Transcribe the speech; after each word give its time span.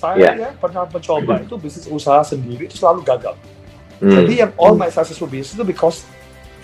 saya 0.00 0.16
Yeah. 0.16 0.34
ya 0.40 0.48
pernah 0.56 0.88
mencoba 0.88 1.44
itu 1.44 1.54
bisnis 1.60 1.84
usaha 1.84 2.24
sendiri 2.24 2.64
itu 2.64 2.80
selalu 2.80 3.04
gagal. 3.04 3.36
Hmm. 4.00 4.16
Jadi 4.16 4.32
yang 4.40 4.50
all 4.56 4.72
my 4.72 4.88
successful 4.88 5.28
business 5.28 5.52
itu 5.52 5.60
because 5.60 6.08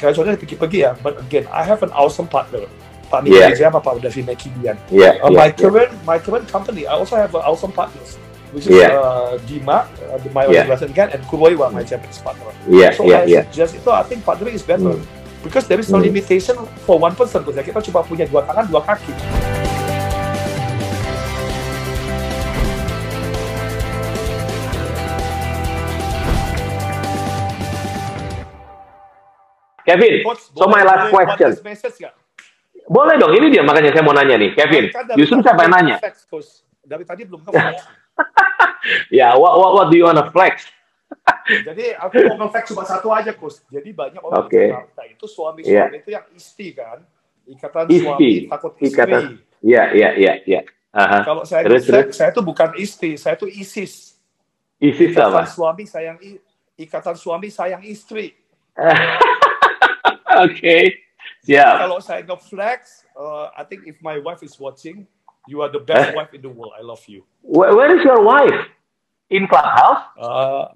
kayak 0.01 0.17
contohnya 0.17 0.41
pergi-pergi 0.41 0.79
ya, 0.89 0.97
but 1.05 1.21
again 1.21 1.45
I 1.53 1.61
have 1.61 1.85
an 1.85 1.93
awesome 1.93 2.25
partner. 2.25 2.65
Pak 3.07 3.23
Yeah. 3.23 3.53
Niki 3.53 3.63
siapa 3.63 3.79
Pak 3.79 4.03
Davina 4.03 4.35
Kidian. 4.35 4.75
Yeah, 4.91 5.21
Uh, 5.23 5.31
yeah, 5.31 5.39
my 5.39 5.47
yeah. 5.47 5.55
current 5.55 5.93
my 6.03 6.19
current 6.19 6.49
company 6.49 6.89
I 6.89 6.97
also 6.97 7.15
have 7.15 7.31
an 7.37 7.45
awesome 7.45 7.71
partners, 7.71 8.19
which 8.51 8.67
is 8.67 8.75
Yeah. 8.75 8.97
uh, 8.99 9.39
Dima, 9.47 9.87
uh, 10.11 10.19
the- 10.19 10.33
my 10.35 10.49
Yeah. 10.49 10.67
Gan, 10.91 11.15
and 11.15 11.23
Kuroiwa, 11.31 11.71
my 11.71 11.87
Japanese 11.87 12.19
partner. 12.19 12.51
Yeah, 12.67 12.91
So 12.97 13.07
yeah, 13.07 13.23
I 13.23 13.31
yeah. 13.31 13.45
suggest 13.47 13.79
itu 13.79 13.91
I 13.93 14.03
think 14.09 14.27
partnering 14.27 14.59
is 14.59 14.67
better 14.67 14.97
Hmm. 14.97 15.07
because 15.47 15.71
there 15.71 15.79
is 15.79 15.87
no 15.87 16.03
Hmm. 16.03 16.09
limitation 16.11 16.59
for 16.83 16.99
one 16.99 17.15
person. 17.15 17.47
Because 17.47 17.63
kita 17.63 17.79
cuma 17.85 18.03
punya 18.03 18.27
dua 18.27 18.43
tangan, 18.43 18.67
dua 18.67 18.83
kaki. 18.83 19.15
Kevin, 29.87 30.27
Coach, 30.27 30.51
so 30.51 30.67
my 30.67 30.83
last 30.83 31.15
question. 31.15 31.51
Boleh 32.87 33.15
dong, 33.19 33.35
ini 33.35 33.51
dia 33.51 33.63
makanya 33.63 33.91
saya 33.95 34.03
mau 34.03 34.15
nanya 34.15 34.35
nih, 34.39 34.51
Kevin. 34.55 34.91
Justru 35.15 35.43
siapa 35.43 35.67
yang 35.67 35.73
nanya? 35.75 35.97
flex. 36.03 36.27
Dari 36.83 37.07
tadi 37.07 37.23
belum. 37.27 37.43
Ya, 39.11 39.35
what, 39.35 39.59
what, 39.59 39.71
what 39.75 39.87
do 39.91 39.99
you 39.99 40.07
wanna 40.07 40.31
flex? 40.31 40.63
Jadi 41.67 41.91
aku 41.99 42.23
mau 42.31 42.47
nge-flex 42.47 42.71
cuma 42.71 42.87
satu 42.87 43.11
aja, 43.11 43.35
Coach. 43.35 43.67
Jadi 43.67 43.91
banyak 43.91 44.23
orang 44.23 44.47
Oke. 44.47 44.55
di 44.55 44.71
Jakarta 44.71 45.03
itu 45.11 45.27
suami-suami 45.27 45.75
Iya. 45.75 46.03
itu 46.03 46.11
yang 46.15 46.27
isti 46.31 46.69
kan. 46.71 47.03
Ikatan 47.51 47.85
Isti. 47.91 47.99
suami 48.07 48.31
takut 48.47 48.73
istri. 48.79 48.87
Ikatan. 48.95 49.23
Iya, 49.59 49.83
iya, 49.91 50.11
iya, 50.15 50.33
iya. 50.47 50.61
Kalau 51.27 51.43
saya 51.43 51.67
Terus, 51.67 51.83
nge-flex, 51.83 52.05
terus? 52.07 52.15
saya 52.15 52.31
itu 52.31 52.43
bukan 52.47 52.71
isti, 52.79 53.11
saya 53.19 53.35
itu 53.35 53.47
ISIS. 53.51 53.95
Isis 54.79 55.11
Ikatan 55.11 55.35
apa? 55.35 55.43
suami 55.51 55.83
sayang 55.83 56.19
ikatan 56.79 57.17
suami 57.19 57.49
sayang 57.51 57.83
istri. 57.83 58.31
Oke, 60.45 60.77
siap. 61.47 61.75
Kalau 61.87 61.99
saya 62.05 62.21
nge-flex, 62.27 63.07
uh, 63.17 63.49
I 63.57 63.65
think 63.65 63.87
if 63.89 63.97
my 64.05 64.19
wife 64.21 64.43
is 64.45 64.59
watching, 64.61 65.07
you 65.49 65.63
are 65.63 65.71
the 65.71 65.81
best 65.81 66.13
wife 66.13 66.35
in 66.35 66.43
the 66.43 66.51
world. 66.51 66.75
I 66.77 66.83
love 66.83 67.01
you. 67.09 67.25
Where, 67.41 67.73
where 67.77 67.91
is 67.95 68.03
your 68.05 68.21
wife? 68.21 68.69
In 69.31 69.47
Clubhouse? 69.49 70.07
Uh, 70.19 70.71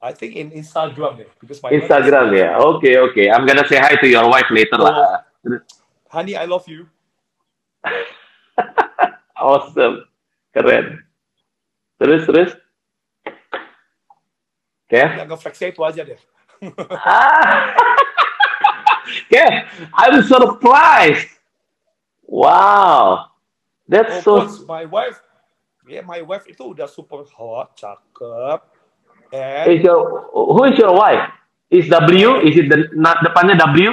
I 0.00 0.12
think 0.14 0.36
in 0.36 0.50
Instagram 0.50 1.18
deh, 1.18 1.30
because 1.42 1.60
my 1.62 1.70
Instagram 1.74 2.32
is- 2.32 2.40
ya. 2.40 2.56
Oke, 2.62 2.88
oke. 2.98 3.22
I'm 3.28 3.44
gonna 3.44 3.66
say 3.68 3.76
hi 3.76 3.94
to 4.00 4.08
your 4.08 4.26
wife 4.30 4.48
later 4.50 4.78
lah. 4.78 5.22
Honey, 6.08 6.34
I 6.36 6.44
love 6.44 6.64
you. 6.68 6.86
Awesome. 9.40 10.04
Keren. 10.52 11.00
Terus, 11.96 12.28
terus. 12.28 12.50
Kev? 14.84 15.16
Yang 15.16 15.28
nge-flexnya 15.32 15.72
itu 15.72 15.80
aja 15.80 16.04
deh. 16.04 16.20
Ah. 16.92 17.72
Kev, 19.30 19.66
I'm 19.94 20.22
surprised. 20.22 21.28
Wow. 22.24 23.30
That's 23.90 24.22
Oh, 24.26 24.46
so... 24.46 24.64
my 24.70 24.86
wife, 24.86 25.18
yeah, 25.90 26.06
my 26.06 26.22
wife 26.22 26.46
itu 26.46 26.62
udah 26.70 26.86
super 26.86 27.26
hot, 27.34 27.74
cakep, 27.74 28.60
and 29.34 29.66
Is 29.66 29.82
your, 29.82 30.30
who 30.30 30.62
is 30.70 30.78
your 30.78 30.94
wife? 30.94 31.26
Is 31.70 31.90
W? 31.90 32.38
Is 32.42 32.54
it 32.54 32.66
the, 32.70 32.90
not 32.94 33.22
depannya 33.22 33.58
W? 33.58 33.90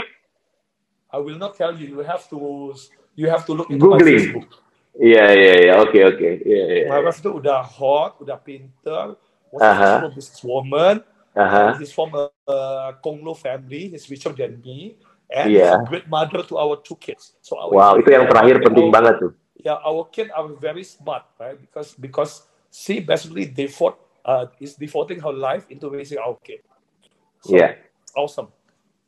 I 1.13 1.17
will 1.17 1.37
not 1.37 1.57
tell 1.57 1.73
you. 1.73 1.97
You 1.97 2.05
have 2.05 2.29
to, 2.29 2.73
you 3.17 3.29
have 3.29 3.45
to 3.49 3.53
look 3.53 3.69
into 3.73 3.85
my 3.89 3.97
Googling. 3.97 4.21
Facebook. 4.21 4.49
Iya, 4.97 5.25
iya, 5.33 5.53
iya. 5.61 5.73
Oke, 5.81 6.01
oke. 6.01 6.29
Iya, 6.41 6.63
iya. 6.73 6.85
My 6.89 7.01
wife 7.05 7.21
itu 7.21 7.29
udah 7.37 7.61
hot, 7.61 8.17
udah 8.17 8.37
pinter, 8.41 9.13
was 9.53 9.61
Aha. 9.61 10.05
a 10.05 10.09
businesswoman. 10.09 11.05
Aha. 11.37 11.77
He's 11.77 11.93
from 11.93 12.13
a, 12.17 12.33
a 12.49 12.57
Konglo 12.97 13.37
family. 13.37 13.93
He's 13.93 14.09
richer 14.09 14.33
than 14.33 14.57
me, 14.65 14.97
and 15.29 15.51
Yeah. 15.51 15.79
he's 15.79 15.83
a 15.83 15.89
great 15.89 16.07
mother 16.07 16.43
to 16.43 16.55
our 16.57 16.79
two 16.79 16.95
kids. 16.97 17.35
So 17.43 17.59
our, 17.59 17.69
Wow, 17.71 17.93
itu 17.99 18.07
yang 18.11 18.27
terakhir 18.27 18.63
penting 18.63 18.87
banget 18.91 19.19
tuh. 19.19 19.31
Yeah, 19.57 19.81
our 19.83 20.07
kids 20.07 20.31
are 20.31 20.47
very 20.55 20.85
smart, 20.85 21.27
right? 21.41 21.57
Because 21.57 21.97
because 21.97 22.45
she 22.69 23.01
basically 23.03 23.49
devote 23.49 23.97
uh, 24.23 24.47
is 24.61 24.77
devoting 24.77 25.19
her 25.19 25.33
life 25.33 25.67
into 25.67 25.89
raising 25.89 26.21
our 26.21 26.37
kid. 26.39 26.63
So, 27.43 27.57
Iya. 27.57 27.75
Awesome. 28.15 28.49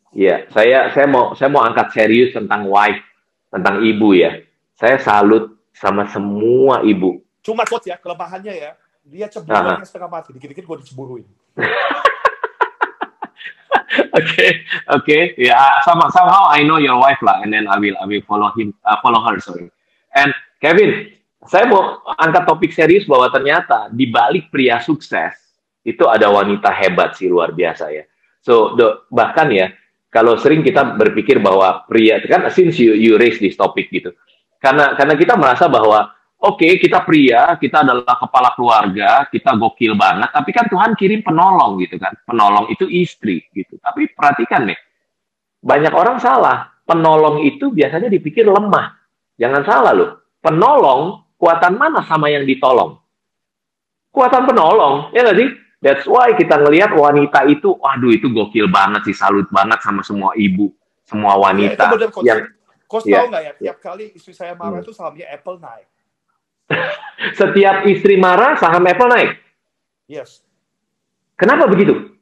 Iya, 0.09 0.50
saya 0.50 0.90
saya 0.90 1.06
mau 1.06 1.38
saya 1.38 1.53
mau 1.53 1.62
angkat 1.62 1.94
serius 1.94 2.34
tentang 2.34 2.66
wife, 2.66 2.97
tentang 3.53 3.86
ibu 3.86 4.18
ya. 4.18 4.41
Saya 4.74 4.97
salut 4.97 5.53
sama 5.69 6.09
semua 6.09 6.81
ibu. 6.81 7.22
Cuma 7.46 7.62
coach 7.63 7.88
ya 7.88 7.96
kelemahannya 7.96 8.53
ya, 8.57 8.72
dia 9.06 9.30
cemburuannya 9.30 9.86
setengah 9.86 10.09
mati. 10.09 10.34
Dikit-dikit 10.34 10.66
gue 10.66 10.78
dicemburuin. 10.81 11.28
Oke, 13.89 14.47
oke. 14.94 15.17
Ya, 15.38 15.81
sama 15.81 16.13
somehow 16.13 16.50
I 16.50 16.61
know 16.61 16.77
your 16.77 17.01
wife 17.01 17.19
lah, 17.25 17.41
and 17.41 17.50
then 17.50 17.66
I 17.66 17.81
will 17.81 17.97
I 17.97 18.05
will 18.05 18.23
follow 18.25 18.53
him, 18.53 18.73
uh, 18.85 18.97
follow 19.01 19.22
her 19.25 19.41
sorry. 19.41 19.69
And 20.13 20.33
Kevin, 20.61 21.09
saya 21.45 21.66
mau 21.66 22.03
angkat 22.19 22.45
topik 22.45 22.72
serius 22.73 23.09
bahwa 23.09 23.31
ternyata 23.33 23.89
di 23.89 24.09
balik 24.11 24.53
pria 24.53 24.77
sukses 24.83 25.33
itu 25.81 26.05
ada 26.05 26.29
wanita 26.29 26.69
hebat 26.69 27.17
sih 27.17 27.31
luar 27.31 27.55
biasa 27.55 27.89
ya. 27.89 28.03
So 28.45 28.77
the, 28.77 29.07
bahkan 29.09 29.50
ya 29.50 29.73
kalau 30.13 30.38
sering 30.38 30.61
kita 30.61 30.97
berpikir 30.97 31.41
bahwa 31.41 31.85
pria 31.89 32.21
kan 32.25 32.45
since 32.53 32.77
you 32.77 32.94
you 32.94 33.17
raise 33.17 33.41
this 33.41 33.57
topic 33.57 33.89
gitu. 33.89 34.13
Karena 34.59 34.94
karena 34.94 35.16
kita 35.16 35.39
merasa 35.39 35.71
bahwa 35.71 36.11
oke 36.39 36.67
kita 36.79 37.03
pria, 37.03 37.55
kita 37.59 37.83
adalah 37.83 38.16
kepala 38.16 38.55
keluarga, 38.55 39.27
kita 39.27 39.55
gokil 39.59 39.94
banget, 39.95 40.31
tapi 40.31 40.50
kan 40.55 40.66
Tuhan 40.72 40.95
kirim 40.95 41.19
penolong 41.22 41.79
gitu 41.83 42.00
kan. 42.00 42.16
Penolong 42.23 42.72
itu 42.72 42.88
istri 42.88 43.44
gitu. 43.51 43.75
Tapi 43.79 44.11
perhatikan 44.11 44.67
nih. 44.67 44.79
Banyak 45.59 45.91
orang 45.91 46.17
salah. 46.23 46.72
Penolong 46.88 47.44
itu 47.45 47.69
biasanya 47.69 48.09
dipikir 48.09 48.47
lemah. 48.47 48.95
Jangan 49.38 49.61
salah 49.61 49.94
loh. 49.94 50.11
Penolong 50.41 51.22
kuatan 51.38 51.77
mana 51.77 52.01
sama 52.07 52.31
yang 52.31 52.47
ditolong? 52.47 52.97
Kuatan 54.09 54.50
penolong, 54.50 55.13
ya 55.13 55.21
nggak 55.21 55.38
sih? 55.38 55.50
That's 55.79 56.03
why 56.09 56.33
kita 56.35 56.59
ngelihat 56.59 56.91
wanita 56.91 57.45
itu, 57.47 57.71
waduh 57.77 58.11
itu 58.11 58.27
gokil 58.27 58.67
banget 58.67 59.06
sih, 59.07 59.16
salut 59.16 59.47
banget 59.53 59.79
sama 59.79 60.03
semua 60.03 60.33
ibu, 60.35 60.73
semua 61.07 61.38
Ya, 61.38 61.39
wanita 61.39 61.83
itu 61.88 61.95
benar 61.95 62.09
coach. 62.11 62.25
yang 62.25 62.39
Coach 62.89 63.06
Iya, 63.06 63.21
tahu 63.21 63.27
nggak 63.29 63.44
ya, 63.45 63.53
tiap 63.53 63.77
kali 63.85 64.06
istri 64.17 64.33
saya 64.33 64.57
marah 64.57 64.81
Hmm. 64.81 64.85
itu 64.89 64.91
sahamnya 64.91 65.29
Apple 65.29 65.61
naik. 65.61 65.85
setiap 67.40 67.84
istri 67.85 68.16
marah 68.16 68.56
saham 68.56 68.85
Apple 68.85 69.09
naik. 69.09 69.31
Yes. 70.06 70.41
Kenapa 71.35 71.66
begitu? 71.66 72.13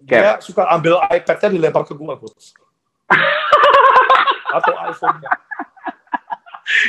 Dia 0.00 0.40
suka 0.40 0.66
ambil 0.70 0.98
iPad-nya 1.06 1.48
dilempar 1.52 1.84
ke 1.84 1.92
gua, 1.92 2.16
coach. 2.20 2.56
Atau 4.50 4.74
iPhone-nya. 4.74 5.30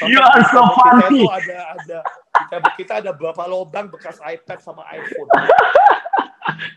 You 0.05 0.21
are 0.21 0.45
so 0.53 0.61
Kita 0.61 0.77
funny. 0.77 1.25
itu 1.25 1.29
ada 1.29 1.57
ada 1.73 1.97
kita, 2.37 2.55
kita 2.77 2.93
ada 3.01 3.11
berapa 3.11 3.43
lubang 3.49 3.89
bekas 3.89 4.21
iPad 4.21 4.61
sama 4.61 4.85
iPhone. 4.89 5.29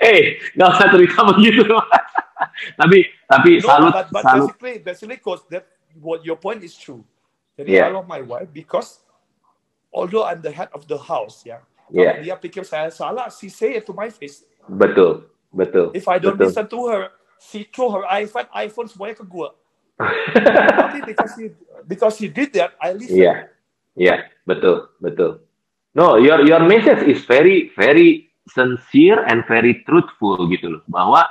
Eh, 0.01 0.41
nggak 0.57 0.69
usah 0.77 0.89
cerita 0.93 1.21
begitu. 1.29 1.65
tapi 2.77 3.05
tapi 3.29 3.61
No, 3.61 3.69
salut 3.69 3.93
but, 3.93 4.07
but 4.13 4.23
salut. 4.25 4.49
basically, 4.53 4.75
basically, 4.81 5.19
coach, 5.21 5.45
that 5.49 5.65
what 6.01 6.25
your 6.25 6.37
point 6.37 6.61
is 6.61 6.73
true. 6.73 7.05
Jadi 7.57 7.77
Yeah. 7.77 7.89
I 7.89 7.97
love 7.97 8.09
my 8.09 8.21
wife 8.25 8.49
because 8.49 9.04
although 9.95 10.27
I'm 10.27 10.43
the 10.43 10.51
head 10.51 10.69
of 10.75 10.91
the 10.91 10.99
house, 10.99 11.47
ya, 11.47 11.63
Yeah. 11.93 12.19
kalau 12.19 12.25
dia 12.25 12.37
pikir 12.41 12.65
saya 12.67 12.89
salah, 12.91 13.31
she 13.31 13.53
say 13.53 13.79
it 13.79 13.85
to 13.87 13.93
my 13.95 14.11
face. 14.11 14.43
Betul, 14.67 15.29
betul. 15.53 15.93
If 15.95 16.09
I 16.09 16.17
don't 16.19 16.35
betul. 16.35 16.49
listen 16.51 16.67
to 16.73 16.81
her, 16.91 17.03
she 17.39 17.69
throw 17.69 17.93
her 17.93 18.05
iPad, 18.09 18.49
iPhone 18.57 18.89
semuanya 18.89 19.21
ke 19.21 19.25
gua. 19.29 19.53
Tapi 20.81 21.07
because 21.07 21.33
he 21.39 21.47
because 21.87 22.15
he 22.19 22.27
did 22.27 22.51
that, 22.57 22.75
I 22.81 22.97
listen. 22.97 23.21
Iya, 23.21 23.35
iya, 23.95 24.17
betul, 24.49 24.91
betul. 24.99 25.45
No, 25.95 26.19
your 26.19 26.43
your 26.43 26.65
message 26.67 27.07
is 27.07 27.23
very 27.29 27.71
very 27.79 28.33
sincere 28.51 29.23
and 29.31 29.47
very 29.47 29.87
truthful 29.87 30.41
gitu 30.51 30.81
loh. 30.81 30.83
Bahwa 30.91 31.23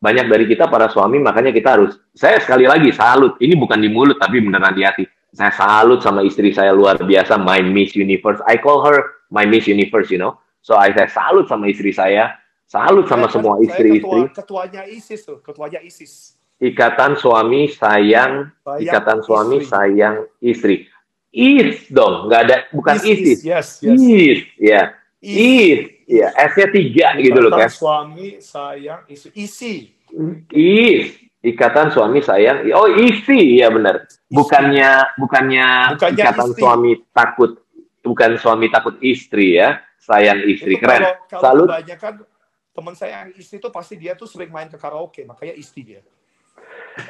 banyak 0.00 0.30
dari 0.30 0.46
kita 0.48 0.70
para 0.70 0.88
suami 0.88 1.20
makanya 1.20 1.52
kita 1.52 1.76
harus 1.76 1.98
saya 2.16 2.40
sekali 2.40 2.64
lagi 2.64 2.94
salut. 2.94 3.36
Ini 3.42 3.58
bukan 3.58 3.76
di 3.76 3.90
mulut 3.92 4.16
tapi 4.16 4.40
beneran 4.40 4.72
di 4.72 4.86
hati. 4.86 5.04
Saya 5.34 5.52
salut 5.52 6.00
sama 6.00 6.22
istri 6.22 6.52
saya 6.52 6.70
luar 6.70 6.96
biasa, 6.98 7.36
my 7.36 7.60
Miss 7.62 7.92
Universe. 7.94 8.40
I 8.46 8.56
call 8.56 8.84
her 8.86 9.18
my 9.28 9.42
Miss 9.44 9.66
Universe, 9.66 10.08
you 10.10 10.18
know. 10.18 10.38
So 10.62 10.74
I 10.74 10.90
saya 10.94 11.06
salut 11.10 11.46
sama 11.46 11.66
istri 11.70 11.90
saya, 11.90 12.38
salut 12.66 13.06
sama 13.06 13.26
Saya- 13.26 13.34
semua 13.38 13.54
istri-istri. 13.62 14.02
ketua, 14.02 14.34
ketuanya 14.34 14.82
ISIS 14.86 15.20
tuh, 15.22 15.38
ketuanya 15.38 15.78
ISIS. 15.82 16.34
Ikatan 16.56 17.20
suami 17.20 17.68
sayang, 17.68 18.48
Sayang 18.64 18.80
ikatan 18.80 19.18
suami 19.22 19.56
istri. 19.60 19.70
sayang 19.70 20.16
istri. 20.40 20.76
Is 21.30 21.84
dong, 21.92 22.32
nggak 22.32 22.40
ada, 22.48 22.56
bukan 22.72 22.96
ISIS, 22.96 23.18
isis. 23.20 23.38
yes, 23.44 23.66
yes. 23.84 23.98
Is, 24.00 24.38
ya. 24.56 24.82
Is, 25.20 25.80
ya. 26.08 26.32
S-nya 26.32 26.66
tiga 26.72 27.08
gitu 27.20 27.36
loh, 27.36 27.52
kan. 27.52 27.68
Suami 27.68 28.40
sayang 28.40 29.04
istri. 29.06 29.30
Isi. 29.36 29.74
Is, 30.48 31.12
ikatan 31.46 31.94
suami 31.94 32.18
sayang. 32.18 32.66
Oh, 32.74 32.90
isi, 32.90 33.62
ya 33.62 33.70
benar. 33.70 34.10
Bukannya, 34.26 35.14
bukannya, 35.14 35.94
Bukannya 35.94 36.18
ikatan 36.18 36.48
istri. 36.50 36.60
suami 36.60 36.90
takut, 37.14 37.50
bukan 38.02 38.30
suami 38.36 38.66
takut 38.66 38.98
istri 38.98 39.54
ya. 39.56 39.78
sayang 39.96 40.38
istri 40.46 40.78
Itu 40.78 40.86
keren. 40.86 41.02
kalau, 41.02 41.14
kalau 41.26 41.42
Salut. 41.42 41.66
kebanyakan 41.66 42.12
teman 42.70 42.94
saya 42.94 43.10
yang 43.26 43.30
istri 43.34 43.58
itu 43.58 43.68
pasti 43.74 43.94
dia 43.98 44.14
tuh 44.14 44.30
sering 44.30 44.54
main 44.54 44.70
ke 44.70 44.78
karaoke, 44.78 45.26
makanya 45.26 45.54
istri 45.58 45.82
dia. 45.82 46.00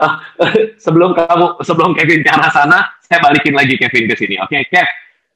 Ah, 0.00 0.24
sebelum 0.84 1.12
kamu 1.12 1.60
sebelum 1.60 1.92
Kevin 1.92 2.24
ke 2.24 2.30
arah 2.32 2.48
sana, 2.48 2.78
saya 3.04 3.20
balikin 3.20 3.52
lagi 3.52 3.76
Kevin 3.76 4.08
ke 4.08 4.16
sini. 4.16 4.40
Oke, 4.40 4.64
Kev. 4.72 4.88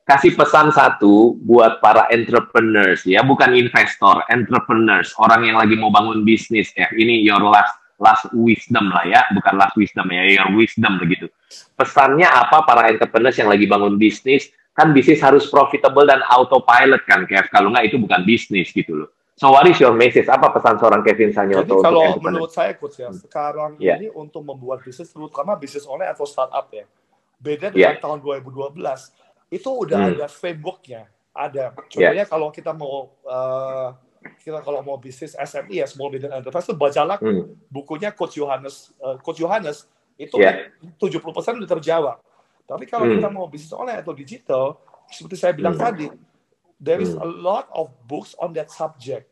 Kasih 0.05 0.37
pesan 0.37 0.69
satu 0.69 1.33
buat 1.41 1.81
para 1.81 2.05
entrepreneurs 2.13 3.09
ya, 3.09 3.25
bukan 3.25 3.57
investor, 3.57 4.21
entrepreneurs, 4.29 5.17
orang 5.17 5.49
yang 5.49 5.57
lagi 5.57 5.81
mau 5.81 5.89
bangun 5.89 6.29
bisnis, 6.29 6.69
Kev. 6.77 6.93
Ini 6.93 7.25
your 7.25 7.41
last 7.41 7.73
last 7.97 8.29
wisdom 8.37 8.93
lah 8.93 9.01
ya, 9.09 9.25
bukan 9.33 9.57
last 9.57 9.73
wisdom 9.81 10.05
ya, 10.13 10.29
your 10.29 10.53
wisdom 10.53 11.01
begitu. 11.01 11.25
Pesannya 11.73 12.29
apa 12.29 12.69
para 12.69 12.93
entrepreneurs 12.93 13.41
yang 13.41 13.49
lagi 13.49 13.65
bangun 13.65 13.97
bisnis? 13.97 14.53
Kan 14.77 14.93
bisnis 14.93 15.25
harus 15.25 15.49
profitable 15.49 16.05
dan 16.05 16.21
autopilot 16.29 17.01
kan, 17.09 17.25
Kev. 17.25 17.49
Kalau 17.49 17.73
nggak 17.73 17.89
itu 17.89 17.97
bukan 17.97 18.29
bisnis 18.29 18.77
gitu 18.77 18.93
loh. 18.93 19.09
So 19.41 19.57
what 19.57 19.65
is 19.65 19.81
your 19.81 19.97
message? 19.97 20.29
Apa 20.29 20.53
pesan 20.53 20.85
seorang 20.85 21.01
Kevin 21.01 21.33
Jadi 21.33 21.65
Sanyoto 21.65 21.81
untuk 21.81 21.81
kalau 21.81 22.03
entrepreneurs? 22.05 22.27
menurut 22.29 22.51
saya 22.53 22.77
coach 22.77 23.01
ya, 23.01 23.09
sekarang 23.09 23.81
Yeah. 23.81 23.97
ini 23.97 24.13
untuk 24.13 24.45
membuat 24.45 24.85
bisnis 24.85 25.09
terutama 25.09 25.57
bisnis 25.57 25.89
online 25.89 26.13
atau 26.13 26.29
startup 26.29 26.69
ya. 26.69 26.85
Beda 27.41 27.73
Yeah. 27.73 27.97
dengan 27.97 28.05
tahun 28.05 28.19
2012, 28.21 29.11
itu 29.55 29.71
udah 29.71 29.99
Hmm. 30.03 30.11
ada 30.19 30.27
frameworknya, 30.27 31.07
ada. 31.31 31.71
Contohnya 31.87 32.27
kalau 32.27 32.51
kita 32.51 32.75
mau 32.75 33.15
uh, 33.23 33.95
kita 34.43 34.59
kalau 34.65 34.81
mau 34.83 34.97
bisnis 34.99 35.37
SME 35.39 35.79
ya, 35.79 35.87
small 35.87 36.11
business 36.11 36.33
enterprise 36.35 36.67
itu 36.67 36.75
bacalah 36.75 37.21
Hmm. 37.23 37.55
bukunya 37.71 38.11
Coach 38.11 38.41
Yohanes, 38.41 38.91
uh, 38.99 39.15
Coach 39.23 39.39
Yohanes 39.39 39.87
itu 40.19 40.35
Yeah. 40.41 40.75
70% 40.99 41.61
udah 41.61 41.71
terjawab. 41.79 42.17
Tapi 42.65 42.85
kalau 42.89 43.07
Hmm. 43.07 43.21
kita 43.21 43.29
mau 43.31 43.47
bisnis 43.47 43.71
online 43.77 44.01
atau 44.01 44.17
digital, 44.17 44.81
seperti 45.13 45.37
saya 45.37 45.53
bilang 45.53 45.77
Hmm. 45.77 45.85
tadi, 45.87 46.07
there 46.81 46.99
is 46.99 47.13
Hmm. 47.13 47.23
a 47.23 47.29
lot 47.29 47.69
of 47.71 47.93
books 48.09 48.33
on 48.41 48.57
that 48.57 48.73
subject. 48.73 49.29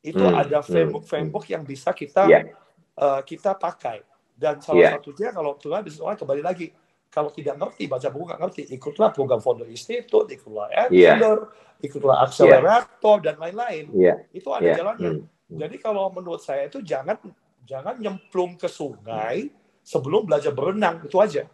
Itu 0.00 0.22
Hmm. 0.22 0.38
ada 0.38 0.62
Hmm. 0.62 0.70
framework-framework 0.70 1.50
yang 1.50 1.66
bisa 1.66 1.90
kita 1.90 2.30
Yeah. 2.30 2.54
uh, 2.94 3.20
kita 3.26 3.58
pakai. 3.58 4.06
Dan 4.38 4.62
salah 4.62 4.78
Yeah. 4.78 4.94
satunya 4.94 5.34
kalau 5.34 5.58
tuh 5.58 5.74
bisnis 5.82 5.98
online 5.98 6.22
kembali 6.22 6.42
lagi, 6.46 6.70
kalau 7.08 7.32
tidak 7.32 7.56
ngerti 7.56 7.88
baca 7.88 8.08
buku 8.12 8.24
nggak 8.28 8.40
ngerti, 8.44 8.62
ikutlah 8.70 9.10
program 9.10 9.40
Founder 9.40 9.66
Institute, 9.66 10.28
ikutlah 10.28 10.68
Yeah. 10.92 11.16
Adler, 11.16 11.38
ikutlah 11.80 12.16
Accelerator 12.22 13.16
dan 13.24 13.36
lain-lain. 13.40 13.84
Iya. 13.96 14.14
Itu 14.30 14.52
ada 14.52 14.64
Iya. 14.64 14.74
jalannya. 14.76 15.10
Hmm. 15.24 15.24
Jadi 15.48 15.76
kalau 15.80 16.12
menurut 16.12 16.44
saya 16.44 16.68
itu 16.68 16.84
jangan 16.84 17.16
jangan 17.64 17.96
nyemplung 17.96 18.56
ke 18.56 18.68
sungai 18.68 19.48
sebelum 19.80 20.28
belajar 20.28 20.52
berenang 20.52 21.00
itu 21.04 21.16
aja. 21.16 21.48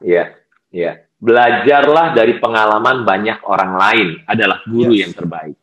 Iya, 0.00 0.32
iya. 0.72 1.04
Belajarlah 1.16 2.12
dari 2.12 2.36
pengalaman 2.36 3.04
banyak 3.04 3.40
orang 3.44 3.72
lain 3.76 4.08
adalah 4.24 4.60
guru 4.64 4.92
Yes. 4.92 5.00
yang 5.08 5.12
terbaik. 5.12 5.56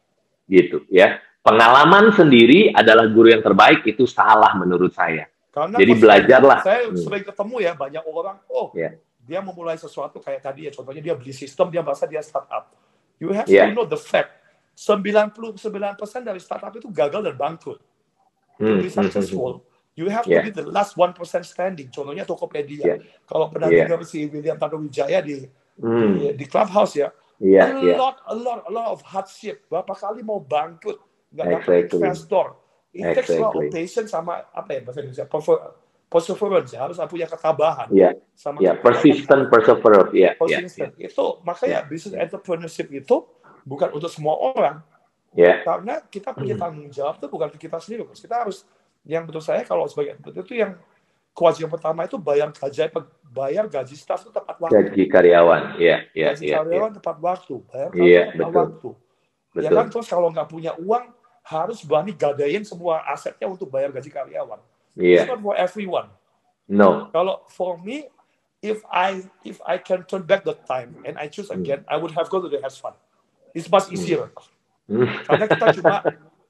Gitu, 0.46 0.86
ya. 0.90 1.18
Pengalaman 1.44 2.14
sendiri 2.14 2.72
adalah 2.72 3.10
guru 3.10 3.34
yang 3.34 3.42
terbaik 3.42 3.84
itu 3.84 4.06
salah 4.06 4.54
menurut 4.56 4.94
saya. 4.94 5.28
Karena 5.54 5.78
Jadi 5.78 5.94
belajarlah. 6.02 6.60
Saya 6.66 6.90
Hmm. 6.90 6.98
sering 6.98 7.24
ketemu 7.26 7.56
ya 7.62 7.72
banyak 7.78 8.04
orang, 8.10 8.38
oh 8.50 8.74
Iya. 8.74 8.98
Dia 9.24 9.40
memulai 9.40 9.80
sesuatu 9.80 10.20
kayak 10.20 10.44
tadi 10.44 10.68
ya, 10.68 10.72
contohnya 10.76 11.02
dia 11.02 11.16
beli 11.16 11.32
sistem, 11.32 11.72
dia 11.72 11.80
merasa 11.80 12.06
dia 12.06 12.20
startup. 12.22 12.76
You 13.20 13.32
have 13.32 13.48
Iya. 13.48 13.72
to 13.72 13.76
know 13.76 13.88
the 13.88 14.00
fact. 14.00 14.36
99% 14.76 16.26
dari 16.26 16.42
startup 16.44 16.74
itu 16.76 16.90
gagal 16.92 17.24
dan 17.24 17.36
bangkrut. 17.40 17.80
To 18.60 18.64
Hmm, 18.64 18.80
be 18.80 18.88
hmm, 18.88 18.94
hmm, 18.94 19.10
successful, 19.10 19.64
you 19.96 20.08
have 20.12 20.26
Yeah. 20.28 20.44
to 20.44 20.50
be 20.50 20.52
the 20.54 20.66
last 20.70 20.96
1% 21.00 21.16
standing. 21.46 21.90
Contohnya 21.90 22.24
Tokopedia. 22.28 22.86
Yeah. 22.86 23.00
Kalau 23.26 23.50
pernah 23.50 23.70
Yeah. 23.72 23.88
dengar 23.90 24.04
si 24.06 24.28
William 24.30 24.58
Tanuwijaya 24.60 25.20
di, 25.26 25.48
hmm. 25.80 26.14
di, 26.20 26.24
di 26.38 26.46
Clubhouse 26.48 26.96
ya, 27.00 27.10
Iya, 27.44 27.64
a 27.68 27.82
iya. 27.84 27.96
lot, 28.00 28.18
a 28.30 28.36
lot, 28.38 28.60
a 28.68 28.72
lot 28.72 28.88
of 28.96 29.02
hardship. 29.04 29.68
Berapa 29.68 29.92
kali 29.98 30.24
mau 30.24 30.40
bangkrut, 30.40 31.00
nggak 31.36 31.48
dapat 31.50 31.70
Exactly. 31.76 31.98
investor. 32.00 32.46
It 32.94 33.04
takes 33.12 33.34
a 33.36 33.42
lot 33.42 33.58
of 33.58 33.68
Exactly. 33.68 33.70
patience 33.74 34.10
sama 34.14 34.48
apa 34.54 34.70
ya 34.78 34.82
bahasa 34.86 35.00
Indonesia, 35.04 35.28
perseverance. 36.14 36.70
Ya. 36.70 36.86
Harus 36.86 37.02
punya 37.10 37.26
ketabahan. 37.26 37.90
Iya, 37.90 38.10
Sama 38.38 38.62
iya. 38.62 38.78
kekuatan. 38.78 38.86
Persistent, 38.86 39.44
perseverance. 39.50 40.12
Iya, 40.14 40.30
iya. 40.30 40.32
Persistent. 40.38 40.94
Itu 41.02 41.42
makanya 41.42 41.80
business 41.90 42.14
entrepreneurship 42.22 42.88
itu 42.94 43.26
bukan 43.66 43.90
untuk 43.98 44.14
semua 44.14 44.38
orang. 44.38 44.86
Iya, 45.34 45.66
Karena 45.66 45.98
kita 46.06 46.30
punya 46.38 46.54
Hmm. 46.54 46.62
tanggung 46.70 46.90
jawab 46.94 47.18
itu 47.18 47.26
bukan 47.26 47.50
ke 47.50 47.58
kita 47.66 47.82
sendiri. 47.82 48.06
Bos. 48.06 48.22
Kita 48.22 48.46
harus 48.46 48.70
yang 49.02 49.26
menurut 49.26 49.42
saya 49.42 49.66
kalau 49.66 49.90
sebagai 49.90 50.22
entrepreneur 50.22 50.46
itu 50.46 50.56
yang 50.62 50.72
kewajiban 51.34 51.74
pertama 51.74 52.06
itu 52.06 52.22
bayar 52.22 52.54
gaji 52.54 52.94
bayar 53.34 53.66
gaji 53.66 53.98
staff 53.98 54.22
itu 54.22 54.30
tepat 54.30 54.62
waktu. 54.62 54.78
gaji 54.78 55.04
karyawan. 55.10 55.82
Iya, 55.82 55.98
iya, 56.14 56.38
gaji 56.38 56.46
iya. 56.46 56.54
iya. 56.54 56.58
karyawan 56.62 56.92
tepat 57.02 57.18
waktu, 57.18 57.56
bayar 57.66 57.90
karyawan 57.90 58.30
tepat 58.30 58.46
betul. 58.46 58.62
waktu. 58.62 58.90
Ya 59.54 59.70
Betul. 59.70 59.78
kan 59.78 59.86
terus 59.90 60.08
kalau 60.10 60.28
nggak 60.30 60.50
punya 60.50 60.72
uang 60.78 61.06
harus 61.44 61.80
berani 61.86 62.14
gadain 62.14 62.64
semua 62.64 63.02
asetnya 63.10 63.46
untuk 63.50 63.68
bayar 63.74 63.90
gaji 63.90 64.10
karyawan. 64.14 64.62
It's 64.94 65.26
Iya. 65.26 65.34
not 65.34 65.42
for 65.42 65.56
everyone. 65.58 66.10
No. 66.70 67.10
Kalau 67.10 67.44
for 67.50 67.82
me, 67.82 68.08
if 68.62 68.80
I 68.88 69.26
if 69.44 69.58
I 69.66 69.82
can 69.82 70.06
turn 70.06 70.24
back 70.24 70.46
the 70.46 70.56
time 70.66 70.96
and 71.04 71.18
I 71.18 71.28
choose 71.28 71.50
again, 71.50 71.82
I 71.90 71.98
would 71.98 72.14
have 72.14 72.30
go 72.30 72.40
to 72.40 72.48
the 72.48 72.62
hedge 72.62 72.78
fund. 72.78 72.96
It's 73.54 73.68
much 73.68 73.90
easier. 73.90 74.30
Hmm. 74.86 75.10
Karena 75.26 75.46
kita 75.50 75.66
cuma 75.82 75.96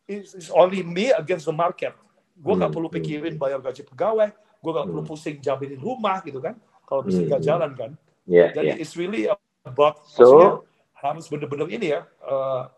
it's, 0.05 0.35
it's 0.35 0.51
only 0.51 0.83
me 0.83 1.11
against 1.15 1.47
the 1.47 1.55
market. 1.55 1.95
Gue 2.35 2.53
nggak 2.57 2.69
Hmm, 2.69 2.75
perlu 2.75 2.89
hmm. 2.91 2.97
pikirin 2.99 3.35
bayar 3.39 3.61
gaji 3.61 3.85
pegawai, 3.87 4.29
gue 4.33 4.71
nggak 4.73 4.87
perlu 4.89 5.01
Hmm. 5.03 5.09
pusing 5.11 5.37
jaminin 5.39 5.79
rumah 5.79 6.19
gitu 6.21 6.41
kan. 6.43 6.57
Kalau 6.83 7.05
Hmm, 7.05 7.29
nggak 7.29 7.41
hmm. 7.41 7.47
jalan 7.47 7.71
kan. 7.77 7.91
Iya, 8.23 8.55
Jadi 8.55 8.67
iya. 8.71 8.75
it's 8.79 8.95
really 8.95 9.27
about 9.63 10.03
So- 10.07 10.63
harus 10.95 11.27
benar-benar 11.27 11.67
ini 11.67 11.91
ya. 11.91 12.07
uh, 12.23 12.71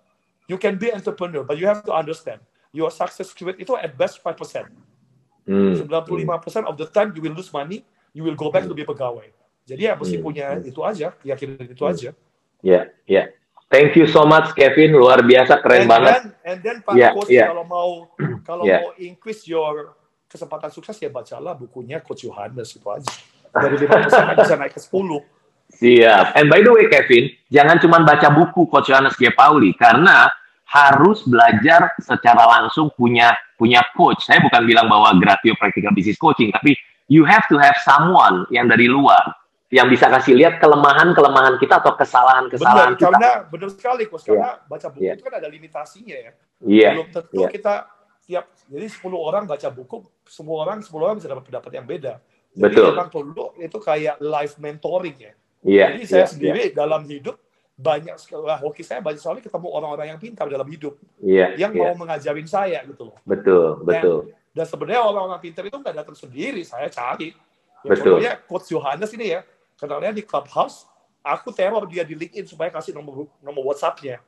you 0.50 0.57
can 0.57 0.77
be 0.77 0.89
entrepreneur, 0.89 1.45
but 1.45 1.57
you 1.61 1.69
have 1.69 1.85
to 1.85 1.94
understand 1.94 2.41
your 2.73 2.89
success 2.89 3.29
rate 3.38 3.61
itu 3.61 3.73
at 3.77 3.94
best 3.94 4.18
5%. 4.25 4.65
Hmm. 5.45 5.77
95% 5.77 6.65
of 6.65 6.75
the 6.75 6.89
time 6.89 7.13
you 7.13 7.21
will 7.21 7.38
lose 7.38 7.53
money, 7.53 7.86
you 8.12 8.25
will 8.25 8.33
go 8.33 8.50
back 8.50 8.65
to 8.65 8.74
be 8.74 8.81
pegawai. 8.81 9.30
Jadi 9.65 9.81
ya 9.86 9.94
mesti 9.97 10.18
Hmm. 10.18 10.25
punya 10.25 10.45
Hmm. 10.57 10.65
itu 10.65 10.81
aja, 10.81 11.13
keyakinan 11.21 11.65
itu 11.69 11.83
Hmm. 11.86 11.92
aja. 11.94 12.09
Iya, 12.65 12.81
iya. 13.06 13.24
Thank 13.69 13.97
you 13.97 14.06
so 14.06 14.25
much 14.25 14.53
Kevin, 14.53 14.94
luar 14.94 15.25
biasa 15.25 15.57
keren 15.62 15.86
and 15.86 15.89
banget. 15.89 16.13
Then, 16.13 16.25
and 16.45 16.57
then 16.62 16.77
Pak 16.86 16.94
Yeah, 16.94 17.12
Coach 17.18 17.33
yeah. 17.33 17.50
kalau 17.50 17.65
mau 17.65 17.89
kalau 18.50 18.63
Yeah. 18.65 18.81
mau 18.86 18.94
increase 19.01 19.45
your 19.50 19.97
kesempatan 20.30 20.69
sukses 20.69 20.97
ya 21.01 21.09
bacalah 21.09 21.57
bukunya 21.57 22.01
Coach 22.01 22.25
Yohanes 22.30 22.74
itu 22.77 22.86
aja. 22.89 23.09
Dari 23.56 23.75
5% 23.80 24.21
kan 24.33 24.36
bisa 24.38 24.56
naik 24.57 24.74
ke 24.77 24.81
10. 24.81 25.21
Siap. 25.65 26.38
And 26.38 26.45
by 26.45 26.62
the 26.62 26.69
way, 26.69 26.86
Kevin, 26.92 27.33
jangan 27.50 27.81
cuma 27.81 27.97
baca 28.06 28.30
buku 28.30 28.69
Coach 28.69 28.94
Yohanes 28.94 29.18
G. 29.18 29.33
Pauli, 29.33 29.74
karena 29.74 30.30
harus 30.66 31.25
belajar 31.25 31.94
secara 32.02 32.45
langsung 32.45 32.94
punya 32.94 33.33
punya 33.56 33.81
coach. 33.95 34.24
Saya 34.28 34.40
bukan 34.44 34.64
bilang 34.68 34.88
bahwa 34.88 35.16
Gratio 35.19 35.56
Practical 35.56 35.92
Business 35.95 36.19
Coaching, 36.19 36.52
tapi 36.52 36.76
you 37.07 37.24
have 37.24 37.44
to 37.52 37.56
have 37.59 37.76
someone 37.83 38.47
yang 38.52 38.68
dari 38.68 38.88
luar 38.88 39.35
yang 39.74 39.90
bisa 39.90 40.07
kasih 40.07 40.38
lihat 40.38 40.62
kelemahan-kelemahan 40.62 41.57
kita 41.57 41.81
atau 41.81 41.97
kesalahan-kesalahan 41.97 42.95
kita. 42.95 43.12
karena 43.12 43.31
benar 43.50 43.69
sekali 43.74 44.04
Coach. 44.07 44.30
Karena 44.30 44.62
baca 44.69 44.88
buku 44.94 45.04
Yeah. 45.04 45.16
itu 45.18 45.24
kan 45.26 45.33
ada 45.42 45.47
limitasinya 45.50 46.16
ya. 46.16 46.31
Iya, 46.64 46.90
Belum 46.95 47.07
tentu 47.12 47.42
iya. 47.44 47.47
kita 47.52 47.74
tiap 48.26 48.45
jadi 48.71 48.88
10 48.90 49.06
orang 49.18 49.44
baca 49.45 49.68
buku, 49.69 50.06
semua 50.26 50.66
orang 50.66 50.81
10 50.81 50.90
orang 51.02 51.18
bisa 51.19 51.30
dapat 51.30 51.44
pendapat 51.50 51.71
yang 51.76 51.85
beda. 51.85 52.14
Jadi 52.56 52.71
Betul. 52.71 52.85
memang 52.95 53.09
perlu 53.12 53.45
itu 53.59 53.78
kayak 53.83 54.16
live 54.24 54.56
mentoring 54.64 55.18
ya. 55.19 55.33
iya, 55.66 55.85
Jadi 55.92 56.02
saya 56.07 56.24
iya, 56.24 56.30
sendiri 56.31 56.64
dalam 56.71 57.02
hidup 57.04 57.35
banyak 57.75 58.15
sekali, 58.15 58.47
wah, 58.47 58.59
hoki 58.63 58.87
saya 58.87 59.03
banyak 59.03 59.19
sekali 59.19 59.44
ketemu 59.44 59.67
orang-orang 59.67 60.15
yang 60.15 60.19
pintar 60.19 60.47
dalam 60.47 60.63
hidup 60.71 60.95
iya, 61.19 61.59
yang 61.59 61.75
iya. 61.75 61.91
mau 61.91 62.07
mengajarin 62.07 62.47
saya 62.47 62.79
gitu 62.87 63.11
loh. 63.11 63.17
Betul, 63.27 63.83
betul. 63.83 64.31
Dan 64.55 64.63
sebenarnya 64.63 65.03
orang-orang 65.03 65.44
pintar 65.44 65.67
itu 65.67 65.75
nggak 65.75 65.95
datang 65.99 66.15
sendiri, 66.15 66.63
saya 66.63 66.87
cari. 66.87 67.35
Ya, 67.83 67.91
Betul. 67.91 68.17
Contohnya 68.17 68.33
Coach 68.47 68.71
Yohanes 68.71 69.11
ini 69.11 69.35
ya, 69.35 69.44
kenalnya 69.75 70.15
di 70.15 70.23
Clubhouse, 70.23 70.87
aku 71.19 71.51
teror 71.51 71.83
dia 71.91 72.07
di 72.07 72.15
LinkedIn 72.15 72.47
supaya 72.47 72.71
kasih 72.71 72.95
nomor 72.95 73.27
nomor 73.44 73.75
WhatsApp-nya. 73.75 74.23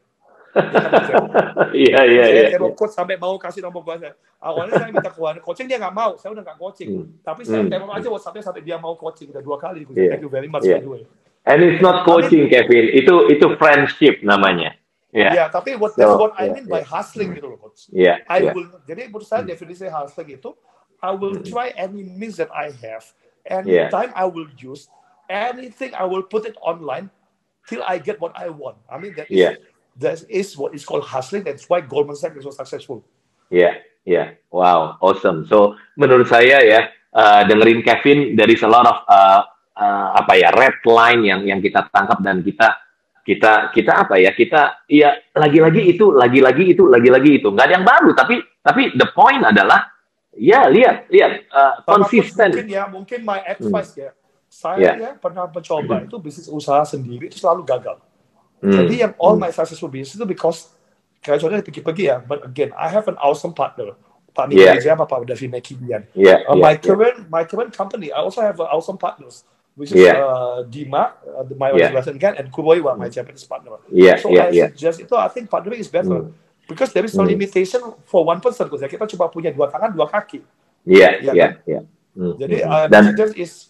Iya, 1.72 2.00
iya, 2.08 2.24
saya 2.26 2.42
iya. 2.48 2.52
teror 2.58 2.74
coach 2.74 2.94
sampai 2.96 3.16
mau 3.20 3.36
kasih 3.38 3.62
nomor 3.62 3.86
WhatsApp. 3.86 4.18
Awalnya 4.38 4.74
saya 4.78 4.92
minta 4.94 5.10
ke 5.10 5.20
coaching 5.42 5.68
dia 5.70 5.78
nggak 5.78 5.96
mau, 5.96 6.18
saya 6.18 6.34
udah 6.34 6.44
nggak 6.46 6.58
coaching. 6.58 6.90
Hmm. 6.90 7.08
Tapi 7.22 7.42
saya 7.46 7.62
Hmm. 7.66 7.72
teror 7.72 7.90
aja 7.94 8.08
WhatsApp-nya 8.10 8.44
sampai 8.46 8.62
dia 8.66 8.78
mau 8.78 8.94
coaching 8.98 9.30
udah 9.30 9.44
dua 9.44 9.58
kali. 9.62 9.86
Iya. 9.86 10.18
Thank 10.18 10.24
you 10.26 10.32
very 10.32 10.50
much 10.50 10.66
Iya. 10.66 10.82
by 10.82 10.84
the 10.84 10.92
way. 10.92 11.04
And 11.48 11.64
it's 11.64 11.80
not 11.80 12.04
coaching, 12.04 12.52
Kevin. 12.52 12.92
Itu 12.92 13.32
itu 13.32 13.56
friendship 13.56 14.20
namanya. 14.20 14.76
Ya, 15.16 15.48
tapi 15.48 15.80
what 15.80 15.96
that's 15.96 16.14
So, 16.14 16.20
what 16.20 16.36
I 16.36 16.52
yeah, 16.52 16.54
mean 16.60 16.66
by 16.68 16.84
yeah. 16.84 16.92
hustling 16.92 17.34
gitu 17.34 17.56
loh 17.56 17.58
coach. 17.58 17.90
iya, 17.90 18.22
I 18.28 18.44
iya. 18.44 18.52
will 18.54 18.70
jadi 18.86 19.08
menurut 19.10 19.26
saya 19.26 19.42
definisi 19.42 19.88
hustling 19.90 20.36
itu 20.38 20.54
I 21.00 21.16
will 21.16 21.40
Hmm. 21.42 21.48
try 21.48 21.72
any 21.74 22.04
means 22.06 22.38
that 22.38 22.52
I 22.54 22.70
have 22.86 23.08
Yeah. 23.66 23.88
anytime 23.88 24.12
I 24.14 24.28
will 24.30 24.52
use 24.60 24.92
anything 25.32 25.96
I 25.96 26.06
will 26.06 26.22
put 26.22 26.46
it 26.46 26.54
online 26.60 27.10
till 27.66 27.82
I 27.82 27.98
get 27.98 28.20
what 28.20 28.36
I 28.36 28.52
want. 28.52 28.78
I 28.92 29.00
mean 29.00 29.16
that 29.18 29.32
is 29.32 29.40
Yeah. 29.42 29.54
that 30.04 30.22
is 30.30 30.54
what 30.54 30.76
is 30.76 30.86
called 30.86 31.08
hustling. 31.08 31.48
That's 31.48 31.66
why 31.66 31.82
Goldman 31.82 32.20
Sachs 32.20 32.38
is 32.38 32.46
so 32.46 32.54
successful. 32.54 33.02
Iya, 33.50 33.82
iya. 34.06 34.38
Wow, 34.52 35.00
awesome. 35.02 35.48
So, 35.48 35.80
menurut 35.98 36.28
saya 36.30 36.62
ya, 36.62 36.92
uh, 37.16 37.42
dengerin 37.48 37.82
Kevin, 37.82 38.36
there 38.38 38.52
is 38.52 38.62
a 38.62 38.70
lot 38.70 38.86
of 38.86 38.98
uh, 39.08 39.42
uh, 39.78 40.10
apa 40.18 40.34
ya 40.36 40.50
red 40.52 40.82
line 40.84 41.22
yang 41.24 41.42
yang 41.46 41.60
kita 41.62 41.86
tangkap 41.94 42.20
dan 42.26 42.42
kita 42.42 42.82
kita 43.22 43.70
kita 43.76 43.92
apa 44.08 44.16
ya 44.18 44.32
kita 44.34 44.88
ya 44.90 45.14
lagi-lagi 45.36 45.94
itu 45.94 46.10
lagi-lagi 46.16 46.74
itu 46.74 46.84
lagi-lagi 46.88 47.32
itu 47.44 47.48
nggak 47.52 47.66
ada 47.68 47.74
yang 47.78 47.86
baru 47.86 48.10
tapi 48.18 48.40
tapi 48.64 48.96
the 48.98 49.08
point 49.14 49.44
adalah 49.46 49.86
ya 50.34 50.66
lihat 50.72 51.12
lihat 51.12 51.32
uh, 51.52 51.84
konsisten 51.84 52.56
mungkin 52.56 52.68
ya 52.72 52.84
mungkin 52.88 53.20
my 53.24 53.40
advice 53.46 53.94
hmm. 53.96 54.04
ya 54.08 54.12
saya 54.48 54.80
Yeah. 54.80 54.96
ya 54.96 55.12
pernah 55.20 55.46
mencoba 55.52 56.08
itu 56.08 56.16
bisnis 56.24 56.48
usaha 56.48 56.82
sendiri 56.88 57.30
itu 57.30 57.38
selalu 57.38 57.64
gagal 57.68 58.00
Hmm. 58.58 58.74
jadi 58.74 58.94
yang 59.06 59.14
all 59.22 59.38
Hmm. 59.38 59.46
my 59.46 59.54
successful 59.54 59.86
business 59.86 60.18
itu 60.18 60.26
because 60.26 60.74
kayak 61.22 61.38
contohnya 61.38 61.62
pergi-pergi 61.62 62.04
ya 62.10 62.18
but 62.18 62.42
again 62.42 62.74
I 62.74 62.90
have 62.90 63.06
an 63.06 63.14
awesome 63.22 63.54
partner 63.54 63.94
Pak 64.34 64.50
Miko 64.50 64.66
Yeah. 64.66 64.74
Wijaya 64.82 64.98
Pak 64.98 65.30
Davi 65.30 65.46
Mekidian 65.46 66.02
ya 66.18 66.42
Uh, 66.48 66.58
ya, 66.58 66.64
my 66.66 66.74
ya. 66.74 66.82
current 66.82 67.18
my 67.30 67.44
current 67.46 67.70
company, 67.70 68.10
I 68.10 68.18
also 68.18 68.42
have 68.42 68.58
uh, 68.58 68.66
awesome 68.74 68.98
partners, 68.98 69.46
which 69.78 69.94
is 69.94 70.02
Yeah. 70.02 70.18
uh, 70.18 70.66
Dima, 70.66 71.14
uh, 71.22 71.46
the- 71.46 71.54
my 71.54 71.70
Yeah. 71.72 71.94
Western 71.94 72.18
again, 72.18 72.34
and 72.36 72.50
Kuboiwa, 72.50 72.98
my 72.98 73.08
Japanese 73.08 73.46
partner. 73.46 73.78
Iya, 73.94 74.18
so 74.18 74.34
iya, 74.34 74.50
I 74.50 74.52
iya. 74.52 74.66
suggest 74.74 74.98
itu, 75.06 75.14
I 75.14 75.30
think 75.30 75.46
partnering 75.48 75.78
is 75.78 75.88
better 75.88 76.26
Hmm. 76.26 76.34
because 76.66 76.90
there 76.92 77.06
is 77.06 77.14
no 77.14 77.22
Hmm. 77.24 77.32
limitation 77.38 77.80
for 78.10 78.26
one 78.26 78.42
person. 78.42 78.66
Because 78.66 78.82
kita 78.90 79.06
cuma 79.06 79.30
punya 79.30 79.54
dua 79.54 79.70
tangan, 79.70 79.94
dua 79.94 80.10
kaki. 80.10 80.42
Iya, 80.82 81.22
Ya 81.22 81.32
iya. 81.64 81.82
Hmm, 82.18 82.34
Jadi 82.42 82.66
hmm. 82.66 82.74
uh, 82.74 82.86
dan 82.90 83.14
suggest 83.14 83.38
is 83.38 83.70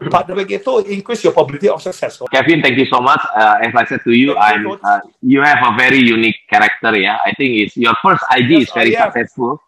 partnering 0.00 0.48
itu 0.48 0.72
increase 0.88 1.20
your 1.20 1.36
probability 1.36 1.68
of 1.68 1.76
success. 1.84 2.16
Kevin, 2.32 2.64
thank 2.64 2.80
you 2.80 2.88
so 2.88 3.04
much. 3.04 3.20
Uh, 3.36 3.60
as 3.60 3.76
I 3.76 3.84
said 3.84 4.00
to 4.08 4.16
you, 4.16 4.32
Thank 4.32 4.40
you, 4.40 4.48
I'm 4.48 4.62
Coach. 4.64 4.80
uh, 4.80 5.00
you 5.20 5.44
have 5.44 5.60
a 5.60 5.76
very 5.76 6.00
unique 6.00 6.40
character. 6.48 6.96
Yeah, 6.96 7.20
I 7.20 7.36
think 7.36 7.60
it's 7.60 7.76
your 7.76 7.92
first 8.00 8.24
IG 8.32 8.64
is 8.64 8.72
Yes, 8.72 8.72
very 8.72 8.96
I 8.96 9.04
am. 9.04 9.12
successful. 9.12 9.60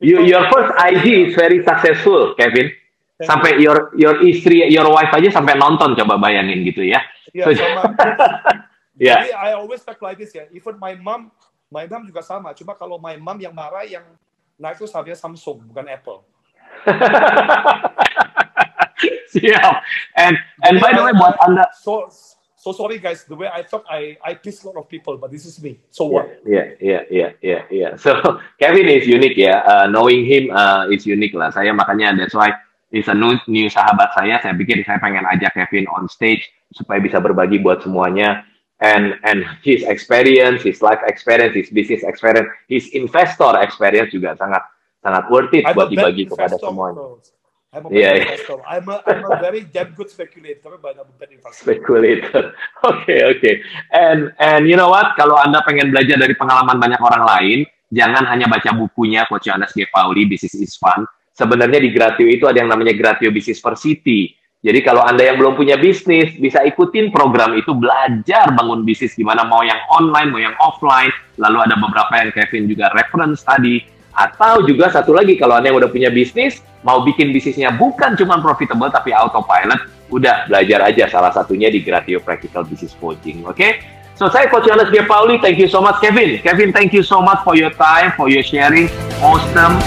You, 0.00 0.24
your 0.24 0.48
first 0.48 0.72
IG 0.72 1.06
is 1.28 1.32
very 1.36 1.60
successful, 1.60 2.32
Kevin. 2.40 2.72
Sampai 3.18 3.58
your 3.58 3.90
your 3.98 4.22
istri, 4.22 4.62
your 4.70 4.86
wife 4.90 5.10
aja 5.10 5.28
sampai 5.34 5.58
nonton. 5.58 5.98
Coba 5.98 6.18
bayangin 6.22 6.62
gitu 6.62 6.86
ya. 6.86 7.02
Yeah, 7.34 7.50
So- 7.50 7.58
sama. 7.58 7.82
Ya. 8.98 9.14
Jadi 9.22 9.30
I 9.30 9.54
always 9.54 9.78
talk 9.86 10.02
like 10.02 10.18
this 10.18 10.34
ya. 10.34 10.50
Even 10.50 10.74
my 10.82 10.98
mom, 10.98 11.30
my 11.70 11.86
mom 11.86 12.02
juga 12.02 12.18
sama. 12.18 12.50
Cuma 12.50 12.74
kalau 12.74 12.98
my 12.98 13.14
mom 13.14 13.38
yang 13.38 13.54
marah 13.54 13.86
yang 13.86 14.02
naik 14.58 14.74
itu 14.82 14.90
seharusnya 14.90 15.14
Samsung 15.14 15.70
bukan 15.70 15.86
Apple. 15.86 16.26
Siap. 19.30 19.74
And 20.18 20.34
and 20.66 20.82
by 20.82 20.90
the 20.98 21.02
way, 21.06 21.14
buat 21.14 21.38
anda, 21.46 21.70
So 21.78 22.10
so 22.58 22.74
sorry 22.74 22.98
guys, 22.98 23.22
the 23.30 23.38
way 23.38 23.46
I 23.46 23.62
talk, 23.62 23.86
I 23.86 24.18
I 24.18 24.34
please 24.34 24.58
a 24.66 24.66
lot 24.66 24.82
of 24.82 24.90
people, 24.90 25.14
but 25.14 25.30
this 25.30 25.46
is 25.46 25.62
me. 25.62 25.78
So 25.94 26.10
what? 26.10 26.26
Yeah, 26.42 26.74
yeah, 26.82 27.06
yeah, 27.06 27.30
yeah, 27.38 27.62
yeah. 27.70 27.90
So 27.94 28.18
Kevin 28.60 28.90
is 28.90 29.06
unique 29.06 29.38
ya. 29.38 29.62
Uh, 29.62 29.86
knowing 29.86 30.26
him 30.26 30.50
uh, 30.50 30.90
is 30.90 31.06
unique 31.06 31.38
lah. 31.38 31.54
Saya 31.54 31.70
makanya 31.70 32.18
that's 32.18 32.34
why 32.34 32.50
is 32.90 33.08
a 33.08 33.14
new, 33.16 33.36
new 33.46 33.68
sahabat 33.68 34.12
saya. 34.16 34.40
Saya 34.40 34.56
pikir 34.56 34.80
saya 34.84 35.00
pengen 35.00 35.24
ajak 35.28 35.52
Kevin 35.54 35.88
on 35.92 36.08
stage 36.08 36.48
supaya 36.72 37.00
bisa 37.00 37.20
berbagi 37.20 37.60
buat 37.60 37.84
semuanya. 37.84 38.44
And 38.78 39.18
and 39.26 39.42
his 39.66 39.82
experience, 39.82 40.62
his 40.62 40.78
life 40.78 41.02
experience, 41.02 41.58
his 41.58 41.66
business 41.66 42.06
experience, 42.06 42.46
his 42.70 42.86
investor 42.94 43.58
experience 43.58 44.14
juga 44.14 44.38
sangat 44.38 44.62
sangat 45.02 45.26
worth 45.34 45.50
it 45.50 45.66
I'm 45.66 45.74
buat 45.74 45.90
dibagi 45.90 46.30
kepada 46.30 46.54
semuanya. 46.62 47.18
I'm 47.74 47.84
a 47.84 47.88
Yeah, 47.92 48.16
yeah. 48.16 48.24
investor. 48.32 48.62
I'm 48.64 48.86
a 48.88 49.02
I'm 49.04 49.26
a 49.28 49.36
very 49.42 49.66
damn 49.66 49.92
good 49.92 50.08
speculator, 50.08 50.78
but 50.80 50.96
I'm 50.96 51.10
a 51.10 51.16
bad 51.18 51.34
investor. 51.34 51.74
Speculator. 51.74 52.54
Oke, 52.88 53.16
oke. 53.28 53.50
And 53.92 54.32
and 54.40 54.64
you 54.70 54.78
know 54.78 54.88
what? 54.88 55.18
Kalau 55.18 55.36
Anda 55.36 55.60
pengen 55.66 55.90
belajar 55.92 56.16
dari 56.16 56.32
pengalaman 56.38 56.80
banyak 56.80 57.02
orang 57.02 57.26
lain, 57.26 57.58
jangan 57.92 58.24
hanya 58.30 58.46
baca 58.48 58.72
bukunya 58.72 59.26
Coach 59.28 59.50
Yohanes 59.50 59.74
G. 59.76 59.84
Pauli, 59.90 60.24
Business 60.24 60.56
is 60.56 60.78
Fun. 60.80 61.04
Sebenarnya 61.38 61.78
di 61.78 61.94
Gratio 61.94 62.26
itu 62.26 62.50
ada 62.50 62.58
yang 62.58 62.66
namanya 62.66 62.90
Gratio 62.98 63.30
Business 63.30 63.62
per 63.62 63.78
City. 63.78 64.34
Jadi 64.58 64.82
kalau 64.82 65.06
Anda 65.06 65.22
yang 65.30 65.38
belum 65.38 65.54
punya 65.54 65.78
bisnis, 65.78 66.34
bisa 66.34 66.66
ikutin 66.66 67.14
program 67.14 67.54
itu 67.54 67.70
belajar 67.70 68.50
bangun 68.58 68.82
bisnis 68.82 69.14
gimana 69.14 69.46
mau 69.46 69.62
yang 69.62 69.78
online, 69.94 70.34
mau 70.34 70.42
yang 70.42 70.58
offline. 70.58 71.14
Lalu 71.38 71.62
ada 71.62 71.78
beberapa 71.78 72.10
yang 72.18 72.34
Kevin 72.34 72.66
juga 72.66 72.90
reference 72.90 73.46
tadi. 73.46 73.86
Atau 74.18 74.66
juga 74.66 74.90
satu 74.90 75.14
lagi 75.14 75.38
kalau 75.38 75.62
Anda 75.62 75.70
yang 75.70 75.78
udah 75.78 75.94
punya 75.94 76.10
bisnis, 76.10 76.58
mau 76.82 77.06
bikin 77.06 77.30
bisnisnya 77.30 77.70
bukan 77.70 78.18
cuma 78.18 78.42
profitable 78.42 78.90
tapi 78.90 79.14
autopilot, 79.14 79.78
udah 80.10 80.50
belajar 80.50 80.90
aja 80.90 81.06
salah 81.06 81.30
satunya 81.30 81.70
di 81.70 81.86
Gratio 81.86 82.18
Practical 82.18 82.66
Business 82.66 82.98
Coaching, 82.98 83.46
oke? 83.46 83.78
So 84.18 84.26
saya 84.26 84.50
Coach 84.50 84.66
Yohanes. 84.66 84.90
Pauli, 85.06 85.38
thank 85.38 85.62
you 85.62 85.70
so 85.70 85.78
much 85.78 86.02
Kevin. 86.02 86.42
Kevin, 86.42 86.74
thank 86.74 86.90
you 86.90 87.06
so 87.06 87.22
much 87.22 87.38
for 87.46 87.54
your 87.54 87.70
time, 87.78 88.10
for 88.18 88.26
your 88.26 88.42
sharing. 88.42 88.90
Awesome. 89.22 89.78